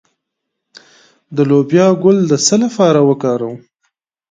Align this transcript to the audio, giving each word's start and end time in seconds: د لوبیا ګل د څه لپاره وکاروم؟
د 1.35 1.37
لوبیا 1.49 1.87
ګل 2.03 2.17
د 2.27 2.33
څه 2.45 2.55
لپاره 2.63 2.99
وکاروم؟ 3.09 3.57